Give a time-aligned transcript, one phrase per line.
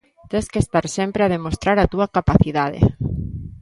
[0.31, 2.79] Tes que estar sempre a demostrar a túa capacidade.